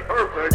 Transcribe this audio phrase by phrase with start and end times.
[0.00, 0.54] Perfect,